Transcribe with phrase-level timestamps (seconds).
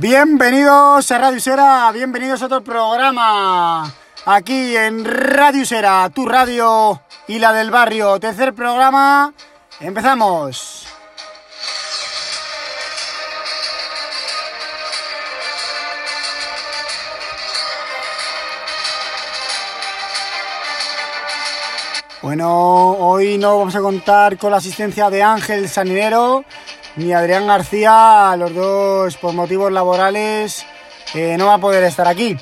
[0.00, 3.94] Bienvenidos a Radio Usera, bienvenidos a otro programa
[4.24, 8.18] aquí en Radio Usera, tu radio y la del barrio.
[8.18, 9.34] Tercer programa,
[9.78, 10.86] empezamos.
[22.22, 26.46] Bueno, hoy no vamos a contar con la asistencia de Ángel Saninero
[26.96, 30.66] ni Adrián García, los dos por motivos laborales
[31.14, 32.36] eh, no va a poder estar aquí.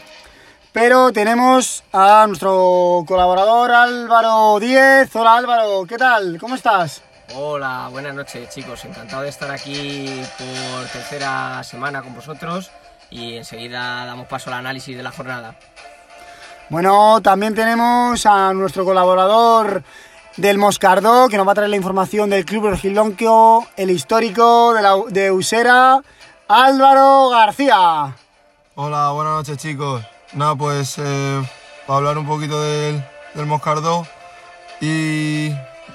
[0.73, 5.15] Pero tenemos a nuestro colaborador Álvaro Díez.
[5.15, 6.39] Hola Álvaro, ¿qué tal?
[6.39, 7.03] ¿Cómo estás?
[7.35, 12.71] Hola, buenas noches chicos, encantado de estar aquí por tercera semana con vosotros
[13.11, 15.57] y enseguida damos paso al análisis de la jornada.
[16.71, 19.83] Bueno, también tenemos a nuestro colaborador
[20.37, 24.83] del Moscardó, que nos va a traer la información del Club Regilonquio, el histórico de,
[24.83, 26.01] la, de Usera,
[26.47, 28.17] Álvaro García.
[28.75, 30.03] Hola, buenas noches chicos.
[30.35, 31.43] Nada, pues eh,
[31.87, 34.07] para hablar un poquito del, del Moscardó
[34.81, 35.51] y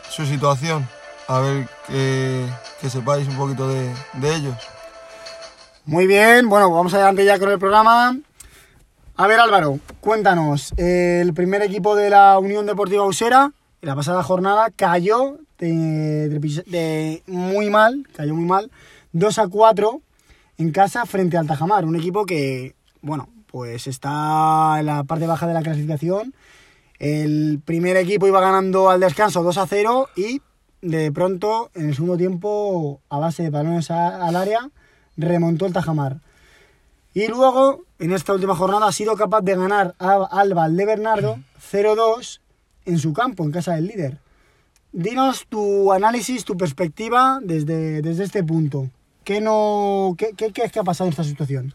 [0.09, 0.87] su situación,
[1.27, 2.45] a ver que,
[2.81, 4.55] que sepáis un poquito de, de ellos.
[5.85, 8.17] Muy bien, bueno, vamos adelante ya con el programa.
[9.15, 13.51] A ver Álvaro, cuéntanos, el primer equipo de la Unión Deportiva Usera
[13.83, 18.71] en la pasada jornada cayó de, de- de muy mal, cayó muy mal,
[19.11, 20.01] 2 a 4
[20.57, 25.47] en casa frente al Tajamar, un equipo que, bueno, pues está en la parte baja
[25.47, 26.33] de la clasificación.
[26.97, 30.41] El primer equipo iba ganando al descanso 2 a 0 y
[30.81, 34.69] de pronto, en el segundo tiempo, a base de balones al área,
[35.17, 36.19] remontó el Tajamar.
[37.13, 42.39] Y luego, en esta última jornada, ha sido capaz de ganar a- al Valdebernardo 0-2
[42.85, 44.17] en su campo, en casa del líder.
[44.91, 48.89] Dinos tu análisis, tu perspectiva desde, desde este punto.
[49.23, 51.73] ¿Qué, no, qué, qué, qué es que ha pasado en esta situación?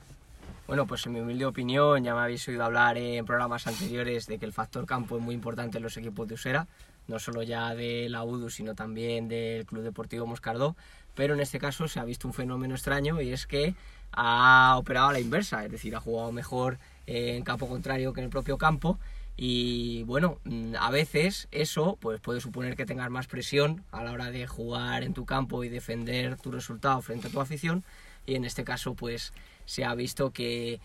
[0.69, 4.39] Bueno, pues en mi humilde opinión, ya me habéis oído hablar en programas anteriores de
[4.39, 6.67] que el factor campo es muy importante en los equipos de Usera,
[7.07, 10.77] no solo ya de la UDU, sino también del Club Deportivo Moscardó,
[11.15, 13.75] pero en este caso se ha visto un fenómeno extraño y es que
[14.13, 18.25] ha operado a la inversa, es decir, ha jugado mejor en campo contrario que en
[18.25, 18.99] el propio campo
[19.41, 24.11] y bueno, mm, a veces eso pues puede suponer que tengas más presión a la
[24.11, 27.85] hora de jugar en tu campo y defender tu resultado frente a tu afición.
[28.27, 29.33] Y en este caso pues
[29.65, 30.81] se ha visto que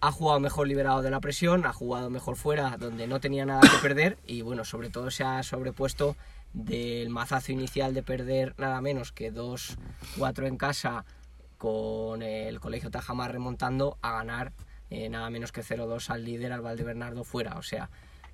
[0.00, 3.62] ha jugado mejor liberado de la presión, ha jugado mejor fuera donde no tenía nada
[3.62, 4.18] que perder.
[4.24, 6.14] Y bueno, sobre todo se ha sobrepuesto
[6.52, 11.04] del mazazo inicial de perder nada menos que 2-4 en casa
[11.58, 14.52] con el Colegio Tajamar remontando a ganar
[14.90, 17.56] eh, nada menos que 0-2 al líder, al Valdebernardo fuera.
[17.58, 17.88] O sea,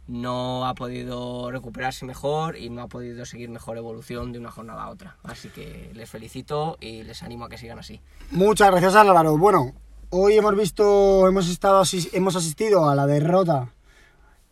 [0.09, 4.84] no ha podido recuperarse mejor y no ha podido seguir mejor evolución de una jornada
[4.84, 5.17] a otra.
[5.25, 8.00] Así que les felicito y les animo a que sigan así.
[8.31, 9.37] Muchas gracias Álvaro.
[9.37, 9.72] Bueno,
[10.11, 13.73] hoy hemos visto, hemos estado, hemos asistido a la derrota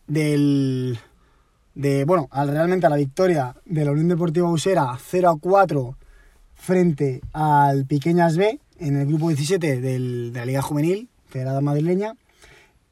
[0.06, 0.98] del,
[1.74, 5.96] de, bueno, al, realmente a la victoria de la Unión Deportiva Usera 0 a 4
[6.54, 12.14] frente al Piqueñas B en el grupo 17 del- de la Liga Juvenil Federada Madrileña.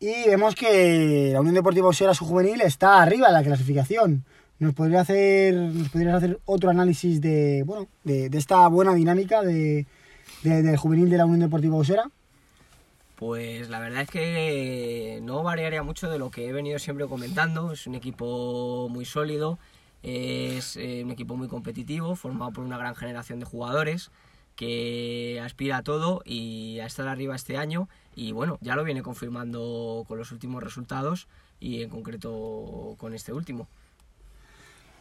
[0.00, 4.25] Y vemos que la Unión Deportiva Usera su juvenil está arriba en la clasificación.
[4.58, 9.42] ¿Nos podría hacer, nos podrías hacer otro análisis de, bueno, de, de esta buena dinámica
[9.42, 9.86] de,
[10.42, 12.10] de- del juvenil de la Unión Deportiva Usera?
[13.14, 17.70] Pues la verdad es que no variaría mucho de lo que he venido siempre comentando.
[17.70, 19.60] Es un equipo muy sólido,
[20.02, 24.10] es eh, un equipo muy competitivo, formado por una gran generación de jugadores
[24.56, 27.88] que aspira a todo y a estar arriba este año.
[28.15, 31.28] Y bueno, ya lo viene confirmando con los últimos resultados
[31.61, 33.69] y en concreto con este último.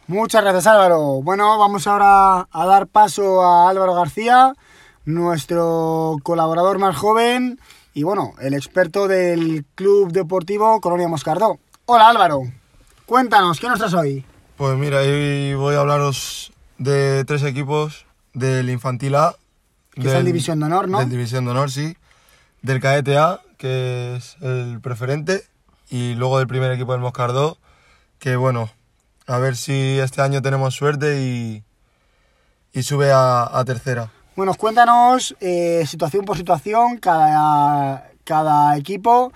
[0.06, 1.22] Muchas gracias Álvaro.
[1.22, 4.54] Bueno, vamos ahora a dar paso a Álvaro García,
[5.04, 7.60] nuestro colaborador más joven
[7.94, 11.58] y bueno, el experto del Club Deportivo Colonia Moscardó.
[11.86, 12.42] Hola Álvaro,
[13.06, 14.24] cuéntanos, ¿qué nos traes hoy?
[14.56, 19.36] Pues mira, hoy voy a hablaros de tres equipos del Infantil A.
[19.90, 21.00] Que es el División de Honor, ¿no?
[21.00, 21.96] Del División de Honor, sí.
[22.62, 23.16] Del Cadete
[23.58, 25.44] que es el preferente.
[25.90, 27.58] Y luego del primer equipo del Moscardó,
[28.18, 28.70] que bueno,
[29.26, 31.64] a ver si este año tenemos suerte y,
[32.72, 34.10] y sube a, tercera.
[34.34, 39.32] Bueno, cuéntanos eh, situación por situación, cada, cada equipo.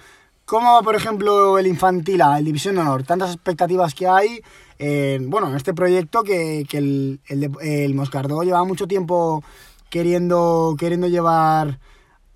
[0.46, 3.02] ¿Cómo va, por ejemplo, el Infantil A, el División de Honor?
[3.02, 4.40] Tantas expectativas que hay
[4.78, 9.42] en, bueno, en este proyecto que, que el, el, el Moscardó lleva mucho tiempo
[9.90, 11.78] queriendo, queriendo llevar,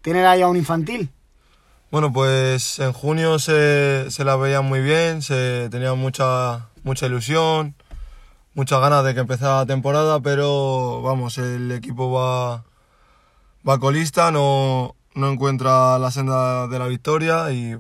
[0.02, 1.11] tener ahí a un infantil.
[1.91, 7.75] Bueno, pues en junio se, se la veían muy bien, se tenía mucha, mucha ilusión,
[8.55, 12.64] muchas ganas de que empezara la temporada, pero vamos, el equipo va,
[13.69, 17.76] va colista, no, no encuentra la senda de la victoria y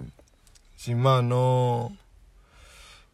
[0.76, 1.96] sin más no,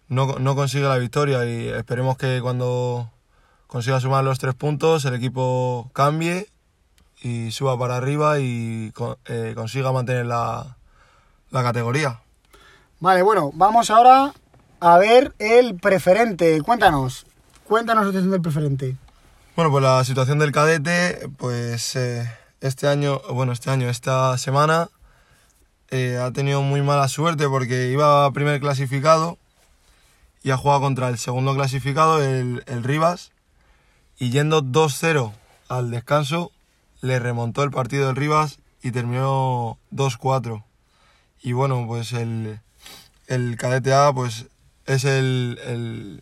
[0.08, 3.10] no, no consigue la victoria y esperemos que cuando
[3.66, 6.48] consiga sumar los tres puntos el equipo cambie
[7.20, 8.92] y suba para arriba y
[9.26, 10.76] eh, consiga mantener la,
[11.50, 12.20] la categoría.
[13.00, 14.32] Vale, bueno, vamos ahora
[14.80, 16.60] a ver el preferente.
[16.62, 17.26] Cuéntanos,
[17.64, 18.96] cuéntanos la situación del preferente.
[19.54, 22.30] Bueno, pues la situación del cadete, pues eh,
[22.60, 24.88] este año, bueno, este año, esta semana,
[25.90, 29.38] eh, ha tenido muy mala suerte porque iba primer clasificado
[30.42, 33.32] y ha jugado contra el segundo clasificado, el, el Rivas,
[34.18, 35.32] y yendo 2-0
[35.68, 36.52] al descanso,
[37.00, 40.64] le remontó el partido del Rivas y terminó 2-4.
[41.42, 42.60] Y bueno, pues el,
[43.26, 44.46] el cadete A, pues
[44.86, 46.20] es el,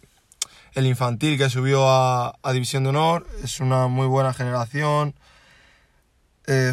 [0.74, 5.14] el, infantil que subió a, a División de Honor, es una muy buena generación.
[6.46, 6.72] Eh,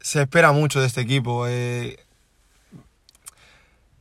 [0.00, 1.46] se espera mucho de este equipo.
[1.48, 1.98] eh,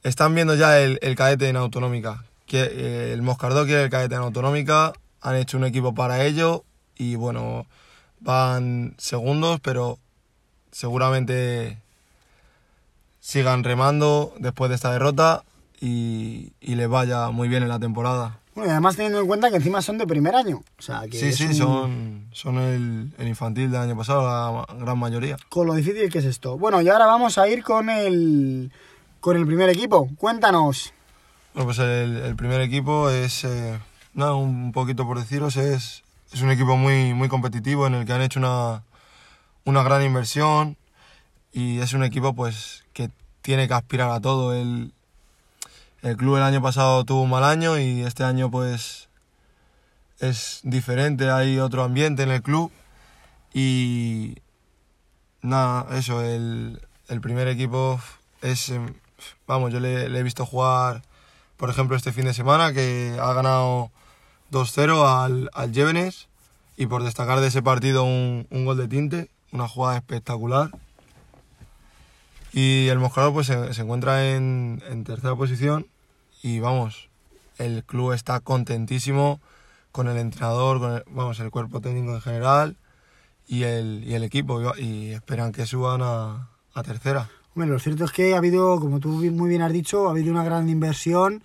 [0.04, 2.26] están viendo ya el, el cadete en autonómica.
[2.46, 4.94] Que, eh, el Moscardó quiere el cadete en autonómica.
[5.22, 6.66] Han hecho un equipo para ello.
[6.98, 7.66] Y bueno,
[8.20, 9.98] van segundos, pero
[10.72, 11.78] seguramente
[13.20, 15.44] sigan remando después de esta derrota
[15.80, 18.40] y, y les vaya muy bien en la temporada.
[18.56, 20.62] Bueno, y además teniendo en cuenta que encima son de primer año.
[20.78, 24.76] O sea, que Sí, sí, un- son, son el, el infantil del año pasado, la
[24.86, 25.38] gran mayoría.
[25.50, 26.58] Con lo difícil que es esto.
[26.58, 28.72] Bueno, y ahora vamos a ir con el,
[29.20, 30.08] con el primer equipo.
[30.18, 30.94] Cuéntanos.
[31.56, 33.80] Bueno, pues el, el primer equipo es, eh,
[34.14, 36.04] nada, un poquito por deciros, es,
[36.34, 38.84] es un equipo muy, muy competitivo en el que han hecho una,
[39.66, 40.78] una gran inversión
[41.52, 43.12] y es un equipo pues que
[43.44, 44.54] tiene que aspirar a todo.
[44.54, 44.94] El,
[46.02, 49.10] el club el año pasado tuvo un mal año y este año pues
[50.20, 52.72] es diferente, hay otro ambiente en el club
[53.54, 54.38] y
[55.44, 58.00] nada, eso, el, el primer equipo
[58.42, 58.96] es, em,
[59.46, 61.04] vamos, yo le, le he visto jugar,
[61.58, 63.92] por ejemplo, este fin de semana que ha ganado
[64.54, 66.14] 2-0 al, al
[66.78, 70.70] y por destacar de ese partido un, un gol de tinte, una jugada espectacular.
[72.52, 75.88] Y el Moscardó pues se, encuentra en, tercera posición
[76.44, 77.10] y vamos,
[77.58, 79.42] el club está contentísimo
[79.92, 82.78] con el entrenador, con el, vamos, el cuerpo técnico en general
[83.48, 87.30] y el, y el equipo y, esperan que suban a, a tercera.
[87.56, 90.32] Bueno, lo cierto es que ha habido, como tú muy bien has dicho, ha habido
[90.32, 91.42] una gran inversión,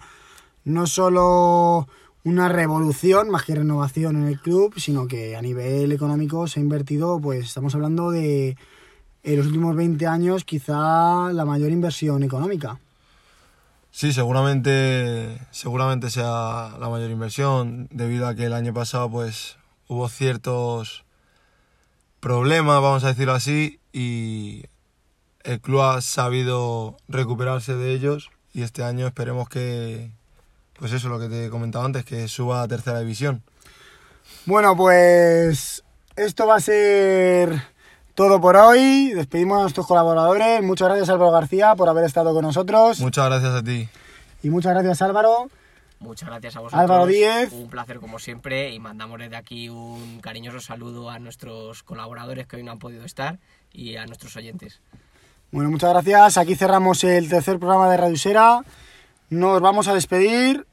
[0.64, 1.88] no solo
[2.24, 6.62] una revolución más que renovación en el club, sino que a nivel económico se ha
[6.62, 8.56] invertido, pues estamos hablando de
[9.22, 12.78] en los últimos 20 años quizá la mayor inversión económica.
[13.90, 19.56] Sí, seguramente, seguramente sea la mayor inversión, debido a que el año pasado pues
[19.88, 21.04] hubo ciertos
[22.20, 24.64] problemas, vamos a decirlo así, y
[25.42, 30.10] el club ha sabido recuperarse de ellos y este año esperemos que,
[30.78, 33.42] pues eso, lo que te he comentado antes, que suba a tercera división.
[34.46, 35.84] Bueno, pues
[36.16, 37.62] esto va a ser
[38.14, 39.12] todo por hoy.
[39.14, 40.62] Despedimos a nuestros colaboradores.
[40.62, 43.00] Muchas gracias Álvaro García por haber estado con nosotros.
[43.00, 43.88] Muchas gracias a ti.
[44.42, 45.48] Y muchas gracias Álvaro.
[46.00, 46.80] Muchas gracias a vosotros.
[46.80, 47.52] Álvaro Díez.
[47.52, 52.56] Un placer como siempre y mandamos desde aquí un cariñoso saludo a nuestros colaboradores que
[52.56, 53.38] hoy no han podido estar
[53.72, 54.80] y a nuestros oyentes.
[55.50, 56.36] Bueno, muchas gracias.
[56.36, 58.62] Aquí cerramos el tercer programa de Radio Usera.
[59.30, 60.67] Nos vamos a despedir.